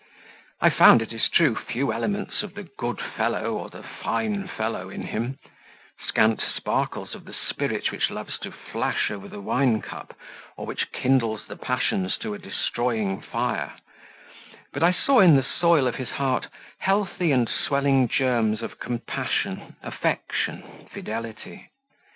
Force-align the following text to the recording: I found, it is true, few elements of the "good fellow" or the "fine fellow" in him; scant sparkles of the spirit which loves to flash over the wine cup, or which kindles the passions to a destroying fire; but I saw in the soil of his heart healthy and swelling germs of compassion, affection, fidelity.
I 0.61 0.71
found, 0.71 1.03
it 1.03 1.13
is 1.13 1.29
true, 1.29 1.53
few 1.55 1.93
elements 1.93 2.41
of 2.41 2.55
the 2.55 2.63
"good 2.63 2.99
fellow" 2.99 3.53
or 3.53 3.69
the 3.69 3.83
"fine 3.83 4.47
fellow" 4.47 4.89
in 4.89 5.03
him; 5.03 5.37
scant 6.07 6.41
sparkles 6.41 7.13
of 7.13 7.25
the 7.25 7.35
spirit 7.47 7.91
which 7.91 8.09
loves 8.09 8.39
to 8.39 8.51
flash 8.51 9.11
over 9.11 9.27
the 9.27 9.39
wine 9.39 9.79
cup, 9.79 10.17
or 10.57 10.65
which 10.65 10.91
kindles 10.91 11.45
the 11.45 11.55
passions 11.55 12.17
to 12.17 12.33
a 12.33 12.39
destroying 12.39 13.21
fire; 13.21 13.73
but 14.73 14.81
I 14.81 14.91
saw 14.91 15.19
in 15.19 15.35
the 15.35 15.43
soil 15.43 15.85
of 15.85 15.97
his 15.97 16.09
heart 16.09 16.47
healthy 16.79 17.31
and 17.31 17.47
swelling 17.47 18.07
germs 18.07 18.63
of 18.63 18.79
compassion, 18.79 19.75
affection, 19.83 20.87
fidelity. 20.91 21.69